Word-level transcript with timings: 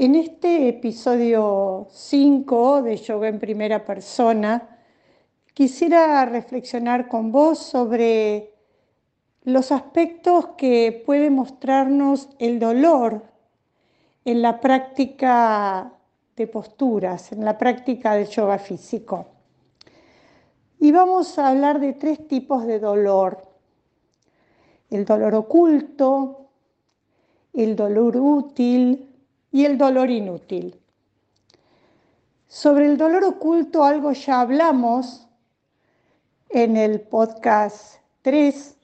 En 0.00 0.14
este 0.14 0.68
episodio 0.68 1.88
5 1.90 2.82
de 2.82 2.98
Yoga 2.98 3.26
en 3.26 3.40
Primera 3.40 3.84
Persona, 3.84 4.78
quisiera 5.52 6.24
reflexionar 6.24 7.08
con 7.08 7.32
vos 7.32 7.58
sobre 7.58 8.54
los 9.42 9.72
aspectos 9.72 10.50
que 10.56 11.02
puede 11.04 11.30
mostrarnos 11.30 12.28
el 12.38 12.60
dolor 12.60 13.24
en 14.24 14.40
la 14.40 14.60
práctica 14.60 15.94
de 16.36 16.46
posturas, 16.46 17.32
en 17.32 17.44
la 17.44 17.58
práctica 17.58 18.14
del 18.14 18.28
yoga 18.28 18.60
físico. 18.60 19.26
Y 20.78 20.92
vamos 20.92 21.40
a 21.40 21.48
hablar 21.48 21.80
de 21.80 21.94
tres 21.94 22.28
tipos 22.28 22.68
de 22.68 22.78
dolor. 22.78 23.48
El 24.90 25.04
dolor 25.04 25.34
oculto, 25.34 26.50
el 27.52 27.74
dolor 27.74 28.16
útil 28.16 29.06
y 29.50 29.64
el 29.64 29.78
dolor 29.78 30.10
inútil. 30.10 30.80
Sobre 32.46 32.86
el 32.86 32.96
dolor 32.96 33.24
oculto 33.24 33.84
algo 33.84 34.12
ya 34.12 34.40
hablamos 34.40 35.28
en 36.48 36.76
el 36.76 37.00
podcast 37.00 38.00
3, 38.22 38.76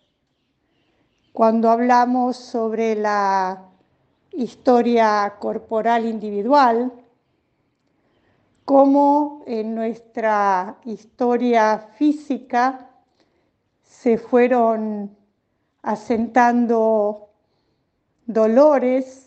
cuando 1.32 1.70
hablamos 1.70 2.36
sobre 2.36 2.94
la 2.94 3.70
historia 4.32 5.34
corporal 5.38 6.04
individual, 6.04 6.92
cómo 8.64 9.42
en 9.46 9.74
nuestra 9.74 10.76
historia 10.84 11.78
física 11.96 12.90
se 13.82 14.18
fueron 14.18 15.16
asentando 15.82 17.30
dolores, 18.26 19.23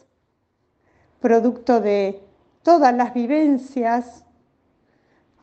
producto 1.20 1.80
de 1.82 2.24
todas 2.64 2.94
las 2.94 3.14
vivencias 3.14 4.24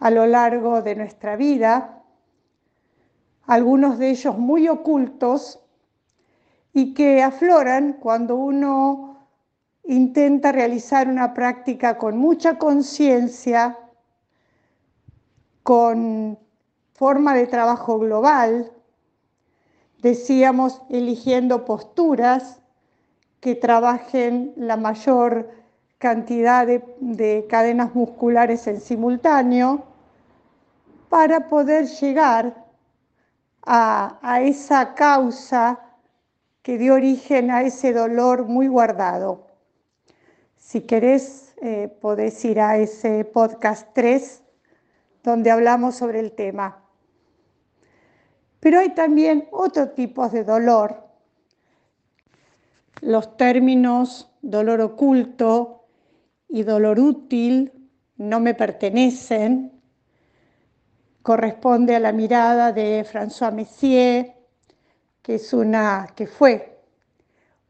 a 0.01 0.11
lo 0.11 0.27
largo 0.27 0.83
de 0.83 0.95
nuestra 0.95 1.37
vida, 1.37 2.03
algunos 3.47 3.99
de 3.99 4.11
ellos 4.11 4.39
muy 4.39 4.69
ocultos 4.69 5.61
y 6.73 6.95
que 6.95 7.23
afloran 7.23 7.95
cuando 7.95 8.37
uno 8.37 9.29
intenta 9.85 10.53
realizar 10.53 11.09
una 11.09 11.35
práctica 11.35 11.99
con 11.99 12.17
mucha 12.17 12.59
conciencia 12.59 13.79
con 15.63 16.39
forma 16.93 17.35
de 17.35 17.47
trabajo 17.47 17.99
global, 17.99 18.71
decíamos, 20.03 20.83
eligiendo 20.91 21.65
posturas 21.65 22.61
que 23.41 23.55
trabajen 23.55 24.53
la 24.57 24.77
mayor 24.77 25.64
cantidad 26.05 26.67
de, 26.67 27.47
cadenas 27.49 27.95
musculares 27.95 28.67
en 28.67 28.79
simultáneo 28.79 29.85
para 31.09 31.49
poder 31.49 31.87
llegar 31.87 32.63
a, 33.63 34.43
esa 34.43 34.93
causa 34.93 35.81
que 36.61 36.77
dio 36.77 36.93
origen 36.93 37.51
a 37.51 37.63
ese 37.63 37.95
dolor 37.95 38.45
muy 38.45 38.69
guardado. 38.69 39.47
Si 40.59 40.83
querés, 40.83 41.55
eh, 41.63 41.89
podés 42.03 42.45
ir 42.45 42.61
a 42.61 42.77
ese 42.77 43.25
podcast 43.25 43.89
3 43.95 44.43
donde 45.23 45.51
hablamos 45.51 45.95
sobre 45.95 46.21
el 46.21 46.33
tema. 46.33 46.83
Pero 48.61 48.79
hay 48.79 48.91
también 48.91 49.49
otros 49.53 49.95
tipos 49.95 50.33
de 50.33 50.45
dolor. 50.45 51.03
Los 53.01 53.39
términos 53.39 54.31
dolor 54.43 54.83
oculto 54.83 55.84
y 56.55 56.63
dolor 56.63 57.01
útil 57.01 57.73
no 58.17 58.39
me 58.39 58.55
pertenecen. 58.55 59.73
Corresponde 61.21 61.97
a 61.97 61.99
la 61.99 62.13
mirada 62.13 62.71
de 62.71 63.05
François 63.05 63.53
Messier, 63.53 64.35
que, 65.21 65.35
es 65.35 65.53
una, 65.53 66.07
que 66.15 66.29
fue 66.29 66.79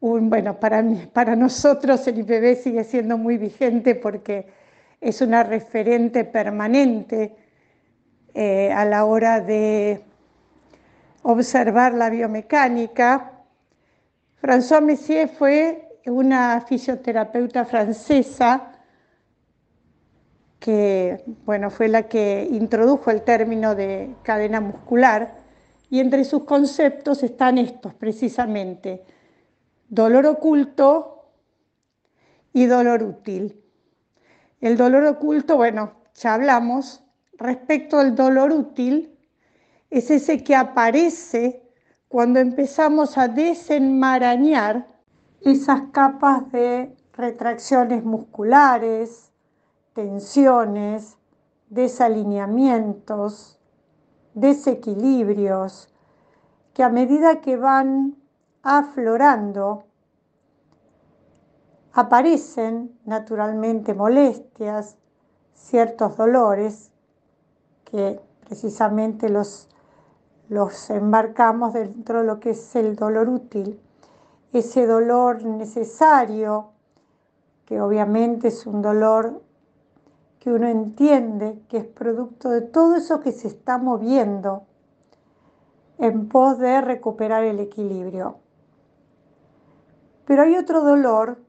un, 0.01 0.29
bueno, 0.29 0.59
para, 0.59 0.83
para 1.11 1.35
nosotros 1.35 2.05
el 2.05 2.19
IPB 2.19 2.61
sigue 2.61 2.83
siendo 2.83 3.17
muy 3.17 3.39
vigente 3.39 3.95
porque 3.95 4.45
es 5.01 5.19
una 5.19 5.41
referente 5.41 6.23
permanente 6.23 7.35
eh, 8.35 8.71
a 8.71 8.85
la 8.85 9.05
hora 9.05 9.41
de 9.41 10.03
observar 11.23 11.95
la 11.95 12.11
biomecánica. 12.11 13.31
François 14.39 14.83
Messier 14.83 15.27
fue 15.27 15.87
una 16.05 16.61
fisioterapeuta 16.61 17.65
francesa 17.65 18.73
que 20.59 21.23
bueno, 21.45 21.69
fue 21.69 21.87
la 21.87 22.07
que 22.07 22.47
introdujo 22.51 23.11
el 23.11 23.23
término 23.23 23.75
de 23.75 24.15
cadena 24.23 24.61
muscular 24.61 25.39
y 25.89 25.99
entre 25.99 26.23
sus 26.23 26.43
conceptos 26.43 27.23
están 27.23 27.57
estos 27.57 27.93
precisamente, 27.93 29.03
dolor 29.89 30.25
oculto 30.25 31.29
y 32.53 32.65
dolor 32.65 33.03
útil. 33.03 33.61
El 34.61 34.77
dolor 34.77 35.05
oculto, 35.05 35.57
bueno, 35.57 35.93
ya 36.15 36.33
hablamos, 36.33 37.03
respecto 37.37 37.99
al 37.99 38.15
dolor 38.15 38.51
útil 38.51 39.15
es 39.89 40.09
ese 40.09 40.43
que 40.43 40.55
aparece 40.55 41.61
cuando 42.07 42.39
empezamos 42.39 43.17
a 43.17 43.27
desenmarañar 43.27 44.87
esas 45.41 45.81
capas 45.91 46.51
de 46.51 46.95
retracciones 47.13 48.03
musculares, 48.03 49.31
tensiones, 49.95 51.17
desalineamientos, 51.69 53.57
desequilibrios, 54.33 55.87
que 56.73 56.83
a 56.83 56.89
medida 56.89 57.39
que 57.39 57.55
van 57.55 58.17
aflorando, 58.61 59.85
aparecen 61.93 62.99
naturalmente 63.05 63.93
molestias, 63.93 64.97
ciertos 65.53 66.17
dolores 66.17 66.91
que 67.85 68.19
precisamente 68.45 69.29
los, 69.29 69.69
los 70.49 70.89
embarcamos 70.89 71.71
dentro 71.71 72.19
de 72.19 72.25
lo 72.25 72.41
que 72.41 72.49
es 72.49 72.75
el 72.75 72.97
dolor 72.97 73.29
útil, 73.29 73.79
ese 74.51 74.85
dolor 74.85 75.41
necesario, 75.45 76.71
que 77.63 77.79
obviamente 77.79 78.49
es 78.49 78.67
un 78.67 78.81
dolor 78.81 79.41
que 80.45 80.51
uno 80.51 80.67
entiende 80.67 81.59
que 81.67 81.77
es 81.77 81.85
producto 81.87 82.51
de 82.51 82.61
todo 82.61 82.97
eso 82.97 83.19
que 83.19 83.31
se 83.31 83.47
está 83.47 83.79
moviendo 83.79 84.67
en 85.97 86.29
pos 86.29 86.59
de 86.59 86.81
recuperar 86.81 87.43
el 87.43 87.59
equilibrio. 87.59 88.37
Pero 90.25 90.43
hay 90.43 90.55
otro 90.55 90.83
dolor, 90.83 91.39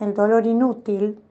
el 0.00 0.14
dolor 0.14 0.46
inútil, 0.46 1.22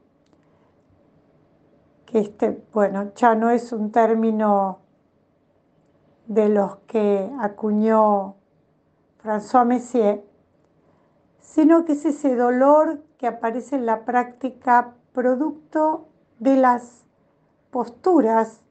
este, 2.13 2.63
bueno, 2.71 3.11
ya 3.15 3.33
no 3.33 3.49
es 3.49 3.73
un 3.73 3.91
término 3.91 4.81
de 6.27 6.47
los 6.47 6.75
que 6.85 7.27
acuñó 7.39 8.35
François 9.23 9.65
Messier, 9.65 10.23
sino 11.39 11.85
que 11.85 11.93
es 11.93 12.05
ese 12.05 12.35
dolor 12.35 13.01
que 13.17 13.25
aparece 13.25 13.77
en 13.77 13.87
la 13.87 14.05
práctica 14.05 14.93
producto 15.11 16.10
de 16.41 16.55
las 16.55 17.05
posturas 17.69 18.61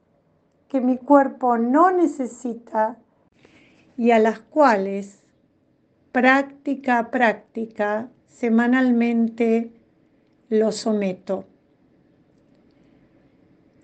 que 0.67 0.81
mi 0.81 0.97
cuerpo 0.97 1.57
no 1.57 1.89
necesita 1.89 2.97
y 3.95 4.11
a 4.11 4.19
las 4.19 4.41
cuales 4.41 5.23
práctica 6.11 6.99
a 6.99 7.11
práctica 7.11 8.09
semanalmente 8.27 9.71
lo 10.49 10.73
someto. 10.73 11.45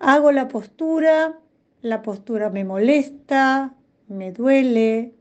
Hago 0.00 0.32
la 0.32 0.48
postura, 0.48 1.38
la 1.80 2.02
postura 2.02 2.50
me 2.50 2.66
molesta, 2.66 3.74
me 4.06 4.32
duele. 4.32 5.14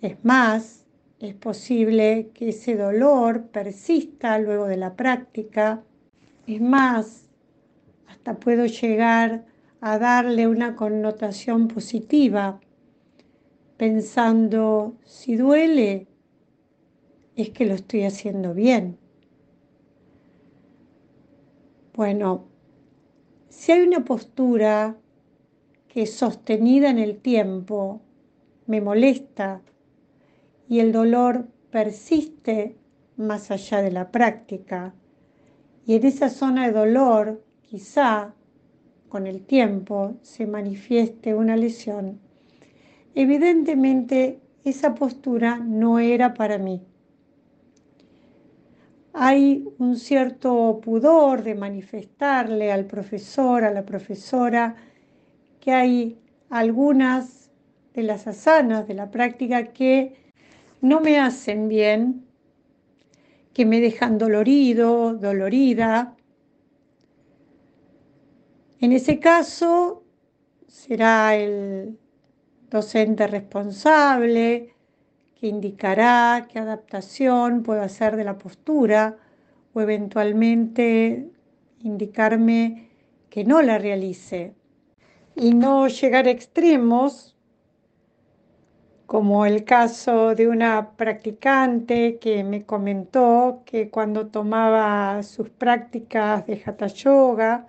Es 0.00 0.24
más, 0.24 0.86
es 1.20 1.34
posible 1.34 2.30
que 2.32 2.48
ese 2.48 2.76
dolor 2.76 3.48
persista 3.48 4.38
luego 4.38 4.68
de 4.68 4.78
la 4.78 4.94
práctica. 4.94 5.82
Es 6.46 6.62
más, 6.62 7.21
puedo 8.24 8.66
llegar 8.66 9.44
a 9.80 9.98
darle 9.98 10.46
una 10.46 10.76
connotación 10.76 11.68
positiva, 11.68 12.60
pensando, 13.76 14.96
si 15.04 15.36
duele, 15.36 16.06
es 17.34 17.50
que 17.50 17.66
lo 17.66 17.74
estoy 17.74 18.04
haciendo 18.04 18.54
bien. 18.54 18.98
Bueno, 21.94 22.44
si 23.48 23.72
hay 23.72 23.82
una 23.82 24.04
postura 24.04 24.96
que 25.88 26.06
sostenida 26.06 26.88
en 26.88 26.98
el 26.98 27.18
tiempo, 27.18 28.00
me 28.66 28.80
molesta 28.80 29.60
y 30.68 30.80
el 30.80 30.92
dolor 30.92 31.48
persiste 31.70 32.76
más 33.16 33.50
allá 33.50 33.82
de 33.82 33.90
la 33.90 34.10
práctica 34.10 34.94
y 35.84 35.96
en 35.96 36.06
esa 36.06 36.30
zona 36.30 36.66
de 36.66 36.72
dolor 36.72 37.44
quizá 37.72 38.34
con 39.08 39.26
el 39.26 39.46
tiempo 39.46 40.18
se 40.20 40.46
manifieste 40.46 41.34
una 41.34 41.56
lesión, 41.56 42.20
evidentemente 43.14 44.40
esa 44.62 44.94
postura 44.94 45.56
no 45.56 45.98
era 45.98 46.34
para 46.34 46.58
mí. 46.58 46.82
Hay 49.14 49.66
un 49.78 49.96
cierto 49.96 50.82
pudor 50.84 51.44
de 51.44 51.54
manifestarle 51.54 52.70
al 52.70 52.84
profesor, 52.84 53.64
a 53.64 53.70
la 53.70 53.86
profesora, 53.86 54.76
que 55.58 55.72
hay 55.72 56.18
algunas 56.50 57.50
de 57.94 58.02
las 58.02 58.26
asanas 58.26 58.86
de 58.86 58.92
la 58.92 59.10
práctica 59.10 59.72
que 59.72 60.14
no 60.82 61.00
me 61.00 61.18
hacen 61.18 61.70
bien, 61.70 62.26
que 63.54 63.64
me 63.64 63.80
dejan 63.80 64.18
dolorido, 64.18 65.14
dolorida. 65.14 66.16
En 68.82 68.90
ese 68.90 69.20
caso 69.20 70.02
será 70.66 71.36
el 71.36 72.00
docente 72.68 73.28
responsable 73.28 74.74
que 75.36 75.46
indicará 75.46 76.48
qué 76.50 76.58
adaptación 76.58 77.62
puedo 77.62 77.80
hacer 77.80 78.16
de 78.16 78.24
la 78.24 78.38
postura 78.38 79.18
o 79.72 79.80
eventualmente 79.80 81.30
indicarme 81.78 82.90
que 83.30 83.44
no 83.44 83.62
la 83.62 83.78
realice. 83.78 84.56
Y 85.36 85.54
no 85.54 85.86
llegar 85.86 86.26
a 86.26 86.30
extremos 86.30 87.36
como 89.06 89.46
el 89.46 89.62
caso 89.62 90.34
de 90.34 90.48
una 90.48 90.96
practicante 90.96 92.18
que 92.18 92.42
me 92.42 92.64
comentó 92.64 93.62
que 93.64 93.90
cuando 93.90 94.26
tomaba 94.26 95.22
sus 95.22 95.50
prácticas 95.50 96.44
de 96.48 96.60
hatha 96.66 96.88
yoga, 96.88 97.68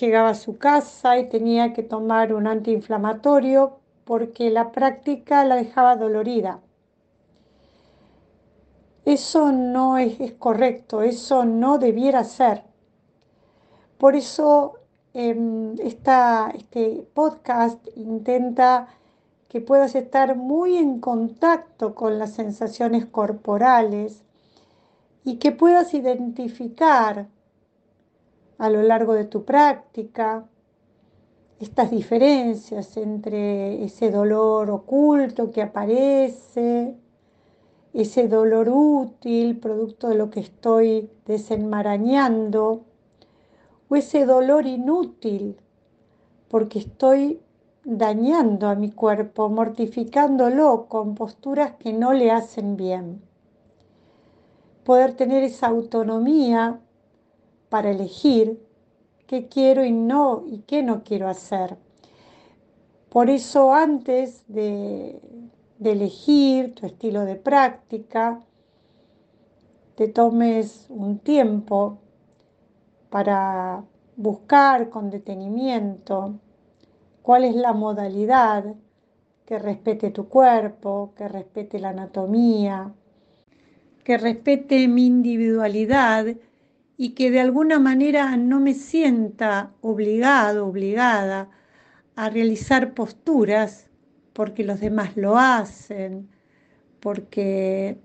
llegaba 0.00 0.30
a 0.30 0.34
su 0.34 0.58
casa 0.58 1.18
y 1.18 1.28
tenía 1.28 1.72
que 1.72 1.82
tomar 1.82 2.34
un 2.34 2.46
antiinflamatorio 2.46 3.78
porque 4.04 4.50
la 4.50 4.72
práctica 4.72 5.44
la 5.44 5.56
dejaba 5.56 5.96
dolorida. 5.96 6.60
Eso 9.04 9.52
no 9.52 9.96
es, 9.96 10.32
correcto, 10.38 11.02
eso 11.02 11.44
no 11.44 11.78
debiera 11.78 12.24
ser. 12.24 12.64
Por 13.96 14.14
eso 14.14 14.74
em, 15.14 15.74
este 15.80 17.06
podcast 17.14 17.86
intenta 17.96 18.88
que 19.48 19.62
puedas 19.62 19.94
estar 19.94 20.36
muy 20.36 20.76
en 20.76 21.00
contacto 21.00 21.94
con 21.94 22.18
las 22.18 22.34
sensaciones 22.34 23.06
corporales 23.06 24.22
y 25.24 25.36
que 25.36 25.52
puedas 25.52 25.94
identificar 25.94 27.28
a 28.58 28.68
lo 28.70 28.82
largo 28.82 29.14
de 29.14 29.24
tu 29.24 29.44
práctica 29.44 30.46
estas 31.60 31.90
diferencias 31.90 32.96
entre 32.96 33.84
ese 33.84 34.10
dolor 34.10 34.70
oculto 34.70 35.50
que 35.50 35.62
aparece, 35.62 36.94
ese 37.92 38.28
dolor 38.28 38.68
útil, 38.68 39.58
producto 39.58 40.08
de 40.08 40.14
lo 40.14 40.30
que 40.30 40.40
estoy 40.40 41.10
desenmarañando, 41.26 42.84
o 43.88 43.96
ese 43.96 44.24
dolor 44.24 44.66
inútil, 44.66 45.56
porque 46.48 46.78
estoy 46.78 47.40
dañando 47.84 48.68
a 48.68 48.76
mi 48.76 48.92
cuerpo, 48.92 49.48
mortificándolo 49.48 50.86
con 50.88 51.14
posturas 51.14 51.72
que 51.72 51.92
no 51.92 52.12
le 52.12 52.30
hacen 52.30 52.76
bien. 52.76 53.22
Poder 54.84 55.14
tener 55.14 55.42
esa 55.42 55.66
autonomía 55.68 56.80
para 57.68 57.90
elegir 57.90 58.60
qué 59.26 59.48
quiero 59.48 59.84
y 59.84 59.92
no 59.92 60.44
y 60.46 60.60
qué 60.60 60.82
no 60.82 61.04
quiero 61.04 61.28
hacer. 61.28 61.76
Por 63.10 63.30
eso 63.30 63.72
antes 63.72 64.44
de, 64.48 65.20
de 65.78 65.92
elegir 65.92 66.74
tu 66.74 66.86
estilo 66.86 67.24
de 67.24 67.36
práctica, 67.36 68.40
te 69.94 70.08
tomes 70.08 70.86
un 70.88 71.18
tiempo 71.18 71.98
para 73.10 73.84
buscar 74.16 74.90
con 74.90 75.10
detenimiento 75.10 76.38
cuál 77.22 77.44
es 77.44 77.54
la 77.54 77.72
modalidad 77.72 78.64
que 79.44 79.58
respete 79.58 80.10
tu 80.10 80.28
cuerpo, 80.28 81.12
que 81.16 81.26
respete 81.28 81.78
la 81.78 81.90
anatomía, 81.90 82.92
que 84.04 84.18
respete 84.18 84.88
mi 84.88 85.06
individualidad 85.06 86.26
y 87.00 87.10
que 87.10 87.30
de 87.30 87.38
alguna 87.38 87.78
manera 87.78 88.36
no 88.36 88.58
me 88.58 88.74
sienta 88.74 89.72
obligado, 89.80 90.66
obligada 90.66 91.48
a 92.16 92.28
realizar 92.28 92.92
posturas 92.92 93.88
porque 94.32 94.64
los 94.64 94.80
demás 94.80 95.16
lo 95.16 95.38
hacen, 95.38 96.28
porque 96.98 97.98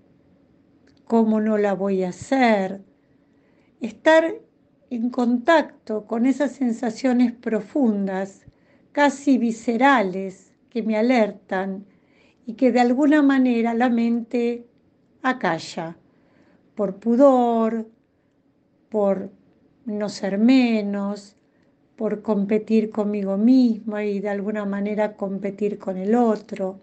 cómo 1.05 1.41
no 1.41 1.57
la 1.57 1.73
voy 1.73 2.03
a 2.03 2.09
hacer. 2.09 2.81
Estar 3.81 4.35
en 4.91 5.09
contacto 5.09 6.05
con 6.05 6.27
esas 6.27 6.51
sensaciones 6.51 7.31
profundas 7.31 8.45
casi 8.91 9.39
viscerales 9.39 10.53
que 10.69 10.83
me 10.83 10.97
alertan 10.97 11.87
y 12.45 12.53
que 12.53 12.71
de 12.71 12.81
alguna 12.81 13.23
manera 13.23 13.73
la 13.73 13.89
mente 13.89 14.67
acalla 15.23 15.97
por 16.75 16.97
pudor, 16.97 17.87
por 18.93 19.31
no 19.85 20.07
ser 20.07 20.37
menos, 20.37 21.35
por 21.97 22.21
competir 22.21 22.91
conmigo 22.91 23.37
misma 23.37 24.05
y 24.05 24.21
de 24.21 24.29
alguna 24.29 24.63
manera 24.65 25.17
competir 25.17 25.79
con 25.79 25.97
el 25.97 26.13
otro. 26.13 26.79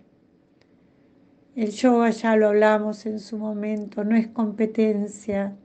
El 1.54 1.70
yoga 1.70 2.10
ya 2.10 2.34
lo 2.34 2.48
hablamos 2.48 3.06
en 3.06 3.20
su 3.20 3.38
momento, 3.38 4.02
no 4.04 4.16
es 4.16 4.26
competencia, 4.26 5.56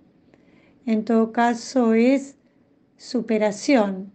en 0.85 1.03
todo 1.03 1.31
caso 1.31 1.95
es 1.95 2.37
superación 2.95 4.13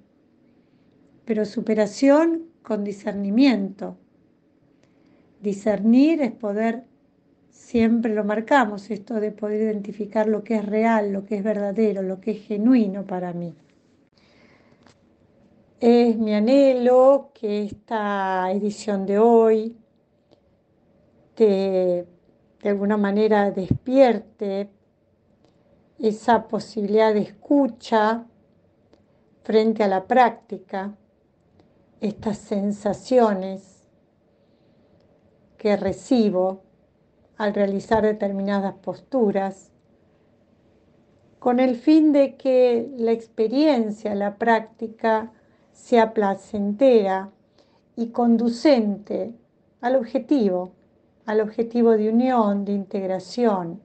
pero 1.31 1.45
superación 1.45 2.49
con 2.61 2.83
discernimiento. 2.83 3.97
Discernir 5.41 6.21
es 6.23 6.33
poder, 6.33 6.83
siempre 7.51 8.15
lo 8.15 8.25
marcamos, 8.25 8.91
esto 8.91 9.15
de 9.21 9.33
poder 9.33 9.61
identificar 9.61 10.27
lo 10.27 10.43
que 10.43 10.57
es 10.57 10.67
real, 10.67 11.13
lo 11.13 11.25
que 11.25 11.37
es 11.37 11.45
verdadero, 11.45 12.03
lo 12.03 12.21
que 12.21 12.33
es 12.33 12.47
genuino 12.47 13.05
para 13.05 13.33
mí. 13.33 13.55
Es 15.81 16.17
mi 16.19 16.35
anhelo 16.35 17.31
que 17.35 17.65
esta 17.65 18.51
edición 18.53 19.07
de 19.07 19.19
hoy 19.19 19.77
te 21.35 22.07
de 22.63 22.69
alguna 22.69 22.97
manera 22.97 23.51
despierte 23.51 24.71
esa 25.99 26.47
posibilidad 26.47 27.15
de 27.15 27.21
escucha 27.21 28.27
frente 29.43 29.83
a 29.83 29.89
la 29.89 30.07
práctica 30.07 30.95
estas 32.01 32.39
sensaciones 32.39 33.89
que 35.57 35.77
recibo 35.77 36.63
al 37.41 37.55
realizar 37.55 38.03
determinadas 38.03 38.75
posturas, 38.75 39.73
con 41.39 41.59
el 41.59 41.75
fin 41.75 42.13
de 42.13 42.37
que 42.37 42.93
la 42.99 43.13
experiencia, 43.13 44.15
la 44.15 44.37
práctica, 44.37 45.33
sea 45.73 46.13
placentera 46.13 47.31
y 47.97 48.09
conducente 48.09 49.33
al 49.81 49.97
objetivo, 49.97 50.73
al 51.25 51.41
objetivo 51.41 51.93
de 51.93 52.11
unión, 52.11 52.67
de 52.67 52.73
integración 52.73 53.81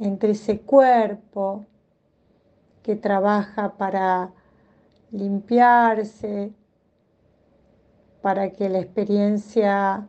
entre 0.00 0.32
ese 0.32 0.58
cuerpo 0.58 1.66
que 2.82 2.96
trabaja 2.96 3.74
para 3.76 4.32
limpiarse, 5.12 6.52
para 8.22 8.50
que 8.50 8.68
la 8.68 8.80
experiencia 8.80 10.08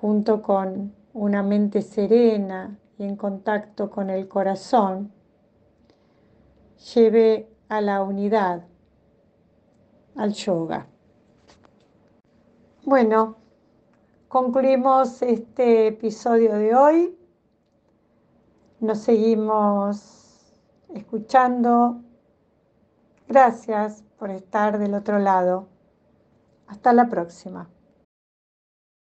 junto 0.00 0.40
con 0.40 0.94
una 1.12 1.42
mente 1.42 1.82
serena 1.82 2.78
y 2.96 3.04
en 3.04 3.16
contacto 3.16 3.90
con 3.90 4.08
el 4.08 4.28
corazón 4.28 5.12
lleve 6.94 7.54
a 7.68 7.82
la 7.82 8.02
unidad, 8.02 8.64
al 10.16 10.32
yoga. 10.32 10.86
Bueno, 12.84 13.36
concluimos 14.28 15.20
este 15.20 15.88
episodio 15.88 16.54
de 16.54 16.74
hoy. 16.74 17.18
Nos 18.80 19.00
seguimos 19.00 20.58
escuchando. 20.94 22.00
Gracias 23.28 24.02
por 24.18 24.30
estar 24.30 24.78
del 24.78 24.94
otro 24.94 25.18
lado. 25.18 25.68
Hasta 26.68 26.94
la 26.94 27.08
próxima. 27.10 27.68